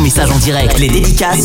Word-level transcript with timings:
en 0.00 0.38
direct. 0.38 0.78
Les 0.78 0.88
dédicaces, 0.88 1.44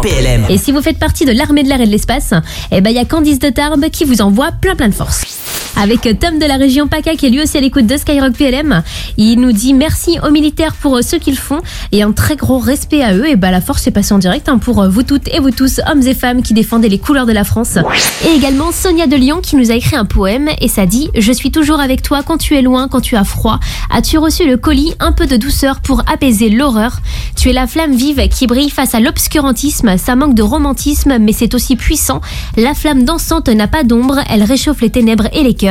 PLM. 0.00 0.46
Et 0.48 0.56
si 0.56 0.72
vous 0.72 0.80
faites 0.80 0.98
partie 0.98 1.26
de 1.26 1.32
l'armée 1.32 1.62
de 1.62 1.68
l'air 1.68 1.80
et 1.80 1.86
de 1.86 1.90
l'espace, 1.90 2.32
eh 2.70 2.80
ben 2.80 2.90
il 2.90 2.96
y 2.96 2.98
a 2.98 3.04
Candice 3.04 3.38
de 3.38 3.50
Tarbes 3.50 3.90
qui 3.90 4.04
vous 4.04 4.22
envoie 4.22 4.50
plein 4.52 4.74
plein 4.74 4.88
de 4.88 4.94
force. 4.94 5.39
Avec 5.82 6.02
Tom 6.20 6.38
de 6.38 6.44
la 6.44 6.58
région 6.58 6.88
PACA 6.88 7.14
qui 7.14 7.24
est 7.24 7.30
lui 7.30 7.40
aussi 7.40 7.56
à 7.56 7.60
l'écoute 7.62 7.86
de 7.86 7.96
Skyrock 7.96 8.34
PLM, 8.34 8.82
il 9.16 9.40
nous 9.40 9.52
dit 9.52 9.72
merci 9.72 10.18
aux 10.22 10.30
militaires 10.30 10.74
pour 10.74 10.98
euh, 10.98 11.00
ce 11.00 11.16
qu'ils 11.16 11.38
font 11.38 11.60
et 11.90 12.02
un 12.02 12.12
très 12.12 12.36
gros 12.36 12.58
respect 12.58 13.02
à 13.02 13.14
eux. 13.14 13.26
Et 13.26 13.36
bah 13.36 13.50
la 13.50 13.62
force 13.62 13.86
est 13.86 13.90
passée 13.90 14.12
en 14.12 14.18
direct 14.18 14.50
hein, 14.50 14.58
pour 14.58 14.82
euh, 14.82 14.90
vous 14.90 15.04
toutes 15.04 15.28
et 15.28 15.40
vous 15.40 15.52
tous, 15.52 15.80
hommes 15.90 16.02
et 16.02 16.12
femmes 16.12 16.42
qui 16.42 16.52
défendaient 16.52 16.90
les 16.90 16.98
couleurs 16.98 17.24
de 17.24 17.32
la 17.32 17.44
France. 17.44 17.78
Et 18.26 18.36
également 18.36 18.72
Sonia 18.72 19.06
de 19.06 19.16
Lyon 19.16 19.40
qui 19.42 19.56
nous 19.56 19.70
a 19.70 19.74
écrit 19.74 19.96
un 19.96 20.04
poème 20.04 20.50
et 20.60 20.68
ça 20.68 20.84
dit 20.84 21.08
Je 21.16 21.32
suis 21.32 21.50
toujours 21.50 21.80
avec 21.80 22.02
toi 22.02 22.22
quand 22.22 22.36
tu 22.36 22.56
es 22.56 22.62
loin, 22.62 22.86
quand 22.86 23.00
tu 23.00 23.16
as 23.16 23.24
froid. 23.24 23.58
As-tu 23.90 24.18
reçu 24.18 24.46
le 24.46 24.58
colis, 24.58 24.92
un 25.00 25.12
peu 25.12 25.26
de 25.26 25.38
douceur 25.38 25.80
pour 25.80 26.02
apaiser 26.12 26.50
l'horreur? 26.50 27.00
Tu 27.36 27.48
es 27.48 27.52
la 27.54 27.66
flamme 27.66 27.94
vive 27.94 28.28
qui 28.28 28.46
brille 28.46 28.68
face 28.68 28.94
à 28.94 29.00
l'obscurantisme. 29.00 29.96
Ça 29.96 30.14
manque 30.14 30.34
de 30.34 30.42
romantisme, 30.42 31.16
mais 31.18 31.32
c'est 31.32 31.54
aussi 31.54 31.74
puissant. 31.76 32.20
La 32.58 32.74
flamme 32.74 33.04
dansante 33.04 33.48
n'a 33.48 33.66
pas 33.66 33.82
d'ombre, 33.82 34.18
elle 34.28 34.42
réchauffe 34.42 34.82
les 34.82 34.90
ténèbres 34.90 35.28
et 35.32 35.42
les 35.42 35.54
cœurs. 35.54 35.69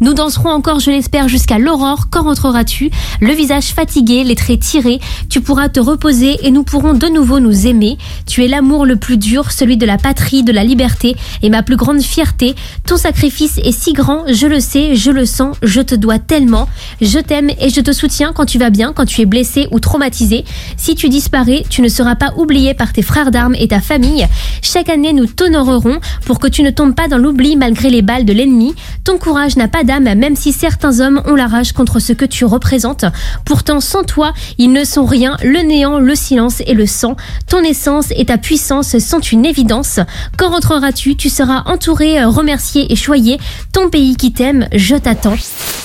Nous 0.00 0.14
danserons 0.14 0.50
encore, 0.50 0.80
je 0.80 0.90
l'espère, 0.90 1.28
jusqu'à 1.28 1.58
l'aurore. 1.58 2.06
Quand 2.10 2.22
rentreras-tu 2.22 2.90
Le 3.20 3.32
visage 3.32 3.66
fatigué, 3.66 4.24
les 4.24 4.34
traits 4.34 4.60
tirés. 4.60 5.00
Tu 5.28 5.40
pourras 5.40 5.68
te 5.68 5.80
reposer 5.80 6.38
et 6.46 6.50
nous 6.50 6.62
pourrons 6.62 6.94
de 6.94 7.06
nouveau 7.06 7.40
nous 7.40 7.66
aimer. 7.66 7.98
Tu 8.26 8.44
es 8.44 8.48
l'amour 8.48 8.86
le 8.86 8.96
plus 8.96 9.16
dur, 9.16 9.50
celui 9.52 9.76
de 9.76 9.86
la 9.86 9.98
patrie, 9.98 10.42
de 10.42 10.52
la 10.52 10.64
liberté 10.64 11.16
et 11.42 11.50
ma 11.50 11.62
plus 11.62 11.76
grande 11.76 12.02
fierté. 12.02 12.54
Ton 12.86 12.96
sacrifice 12.96 13.58
est 13.58 13.72
si 13.72 13.92
grand, 13.92 14.24
je 14.32 14.46
le 14.46 14.60
sais, 14.60 14.94
je 14.94 15.10
le 15.10 15.26
sens, 15.26 15.56
je 15.62 15.80
te 15.80 15.94
dois 15.94 16.18
tellement. 16.18 16.68
Je 17.00 17.18
t'aime 17.18 17.50
et 17.60 17.70
je 17.70 17.80
te 17.80 17.92
soutiens 17.92 18.32
quand 18.34 18.46
tu 18.46 18.58
vas 18.58 18.70
bien, 18.70 18.92
quand 18.92 19.06
tu 19.06 19.20
es 19.20 19.26
blessé 19.26 19.68
ou 19.70 19.80
traumatisé. 19.80 20.44
Si 20.76 20.94
tu 20.94 21.08
disparais, 21.08 21.64
tu 21.68 21.82
ne 21.82 21.88
seras 21.88 22.14
pas 22.14 22.32
oublié 22.36 22.74
par 22.74 22.92
tes 22.92 23.02
frères 23.02 23.30
d'armes 23.30 23.54
et 23.58 23.68
ta 23.68 23.80
famille. 23.80 24.26
Chaque 24.62 24.88
année, 24.88 25.12
nous 25.12 25.26
t'honorerons 25.26 26.00
pour 26.24 26.38
que 26.38 26.48
tu 26.48 26.62
ne 26.62 26.70
tombes 26.70 26.94
pas 26.94 27.08
dans 27.08 27.18
l'oubli 27.18 27.56
malgré 27.56 27.90
les 27.90 28.02
balles 28.02 28.24
de 28.24 28.32
l'ennemi. 28.32 28.74
Ton 29.04 29.18
courage 29.24 29.56
n'a 29.56 29.68
pas 29.68 29.84
d'âme, 29.84 30.12
même 30.16 30.36
si 30.36 30.52
certains 30.52 31.00
hommes 31.00 31.22
ont 31.24 31.34
la 31.34 31.46
rage 31.46 31.72
contre 31.72 31.98
ce 31.98 32.12
que 32.12 32.26
tu 32.26 32.44
représentes. 32.44 33.06
Pourtant, 33.46 33.80
sans 33.80 34.04
toi, 34.04 34.34
ils 34.58 34.70
ne 34.70 34.84
sont 34.84 35.06
rien. 35.06 35.38
Le 35.42 35.66
néant, 35.66 35.98
le 35.98 36.14
silence 36.14 36.62
et 36.66 36.74
le 36.74 36.84
sang. 36.84 37.16
Ton 37.48 37.60
essence 37.60 38.08
et 38.16 38.26
ta 38.26 38.36
puissance 38.36 38.98
sont 38.98 39.20
une 39.20 39.46
évidence. 39.46 39.98
Quand 40.36 40.50
rentreras-tu? 40.50 41.16
Tu 41.16 41.30
seras 41.30 41.62
entouré, 41.64 42.22
remercié 42.22 42.92
et 42.92 42.96
choyé. 42.96 43.38
Ton 43.72 43.88
pays 43.88 44.16
qui 44.16 44.30
t'aime, 44.34 44.68
je 44.74 44.94
t'attends. 44.94 45.38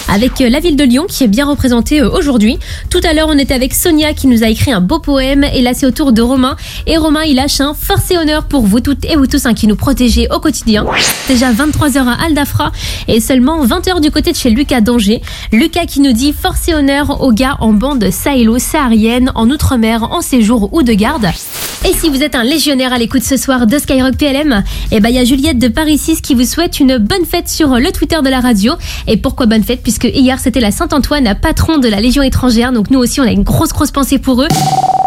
Avec 0.08 0.40
euh, 0.40 0.48
la 0.48 0.58
ville 0.58 0.76
de 0.76 0.84
Lyon 0.84 1.06
qui 1.08 1.24
est 1.24 1.28
bien 1.28 1.46
représentée 1.46 2.00
euh, 2.00 2.10
aujourd'hui. 2.10 2.58
Tout 2.90 3.00
à 3.04 3.12
l'heure, 3.12 3.28
on 3.28 3.38
était 3.38 3.54
avec 3.54 3.72
Sonia 3.72 4.12
qui 4.12 4.26
nous 4.26 4.42
a 4.42 4.48
écrit 4.48 4.72
un 4.72 4.80
beau 4.80 4.98
poème 4.98 5.44
et 5.44 5.62
là 5.62 5.72
c'est 5.74 5.86
au 5.86 5.90
tour 5.90 6.12
de 6.12 6.22
Romain. 6.22 6.56
Et 6.86 6.96
Romain, 6.96 7.22
il 7.24 7.36
lâche 7.36 7.60
un 7.60 7.74
force 7.74 8.10
et 8.10 8.18
honneur 8.18 8.44
pour 8.44 8.62
vous 8.62 8.80
toutes 8.80 9.04
et 9.04 9.16
vous 9.16 9.26
tous 9.26 9.46
hein, 9.46 9.54
qui 9.54 9.66
nous 9.66 9.76
protégez 9.76 10.26
au 10.34 10.40
quotidien. 10.40 10.84
Déjà 11.28 11.52
23h 11.52 11.98
à 11.98 12.24
Aldafra 12.24 12.72
et 13.06 13.20
seulement 13.20 13.64
20h 13.64 14.00
du 14.00 14.10
côté 14.10 14.32
de 14.32 14.36
chez 14.36 14.50
Lucas 14.50 14.80
Danger. 14.80 15.22
Lucas 15.52 15.86
qui 15.86 16.00
nous 16.00 16.12
dit 16.12 16.32
force 16.32 16.68
et 16.68 16.74
honneur 16.74 17.22
aux 17.22 17.32
gars 17.32 17.56
en 17.60 17.72
bande 17.72 18.10
sahélo-saharienne, 18.10 19.30
en 19.34 19.48
outre-mer, 19.50 20.04
en 20.04 20.20
séjour 20.20 20.72
ou 20.72 20.82
de 20.82 20.92
garde. 20.92 21.28
Et 21.88 21.94
si 21.94 22.10
vous 22.10 22.22
êtes 22.22 22.34
un 22.34 22.44
légionnaire 22.44 22.92
à 22.92 22.98
l'écoute 22.98 23.22
ce 23.22 23.36
soir 23.36 23.66
de 23.66 23.78
Skyrock 23.78 24.16
PLM, 24.16 24.62
eh 24.92 25.00
ben 25.00 25.08
il 25.08 25.14
y 25.14 25.18
a 25.18 25.24
Juliette 25.24 25.58
de 25.58 25.68
Paris 25.68 25.96
6 25.96 26.20
qui 26.20 26.34
vous 26.34 26.44
souhaite 26.44 26.78
une 26.78 26.98
bonne 26.98 27.24
fête 27.24 27.48
sur 27.48 27.68
le 27.68 27.90
Twitter 27.90 28.18
de 28.22 28.28
la 28.28 28.40
radio. 28.40 28.74
Et 29.06 29.16
pourquoi 29.16 29.46
bonne 29.46 29.64
fête? 29.64 29.82
Puisque 29.82 30.04
hier 30.04 30.38
c'était 30.38 30.60
la 30.60 30.70
Saint-Antoine, 30.70 31.34
patron 31.40 31.78
de 31.78 31.88
la 31.88 32.00
Légion 32.00 32.22
étrangère. 32.22 32.72
Donc 32.72 32.90
nous 32.90 32.98
aussi 32.98 33.20
on 33.20 33.24
a 33.24 33.32
une 33.32 33.44
grosse 33.44 33.72
grosse 33.72 33.92
pensée 33.92 34.18
pour 34.18 34.42
eux. 34.42 34.48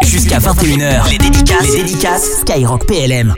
Jusqu'à 0.02 0.38
21h, 0.38 1.10
les 1.10 1.18
dédicaces, 1.18 1.76
les 1.76 1.82
dédicaces 1.82 2.40
Skyrock 2.40 2.86
PLM. 2.86 3.34